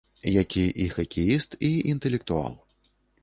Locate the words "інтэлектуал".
1.93-2.53